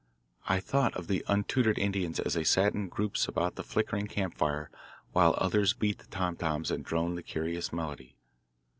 I 0.47 0.59
thought 0.59 0.95
of 0.95 1.05
the 1.05 1.23
untutored 1.27 1.77
Indians 1.77 2.19
as 2.19 2.33
they 2.33 2.43
sat 2.43 2.73
in 2.73 2.87
groups 2.87 3.27
about 3.27 3.53
the 3.53 3.61
flickering 3.63 4.07
camp 4.07 4.33
fire 4.35 4.71
while 5.11 5.35
others 5.37 5.73
beat 5.75 5.99
the 5.99 6.07
tom 6.07 6.35
toms 6.37 6.71
and 6.71 6.83
droned 6.83 7.19
the 7.19 7.21
curious 7.21 7.71
melody. 7.71 8.15